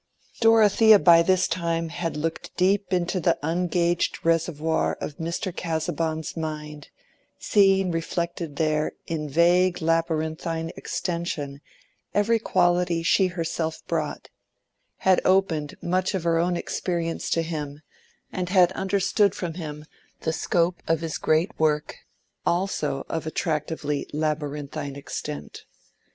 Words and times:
Dorothea 0.39 0.97
by 0.97 1.21
this 1.21 1.47
time 1.47 1.89
had 1.89 2.17
looked 2.17 2.57
deep 2.57 2.91
into 2.91 3.19
the 3.19 3.37
ungauged 3.43 4.17
reservoir 4.25 4.97
of 4.99 5.17
Mr. 5.19 5.55
Casaubon's 5.55 6.35
mind, 6.35 6.89
seeing 7.37 7.91
reflected 7.91 8.55
there 8.55 8.93
in 9.05 9.29
vague 9.29 9.79
labyrinthine 9.79 10.71
extension 10.75 11.61
every 12.15 12.39
quality 12.39 13.03
she 13.03 13.27
herself 13.27 13.85
brought; 13.85 14.29
had 14.97 15.21
opened 15.23 15.77
much 15.83 16.15
of 16.15 16.23
her 16.23 16.39
own 16.39 16.57
experience 16.57 17.29
to 17.29 17.43
him, 17.43 17.83
and 18.33 18.49
had 18.49 18.71
understood 18.71 19.35
from 19.35 19.53
him 19.53 19.85
the 20.21 20.33
scope 20.33 20.81
of 20.87 21.01
his 21.01 21.19
great 21.19 21.51
work, 21.59 21.97
also 22.43 23.05
of 23.07 23.27
attractively 23.27 24.09
labyrinthine 24.11 24.95
extent. 24.95 25.65